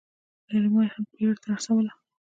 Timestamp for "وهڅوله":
1.49-1.91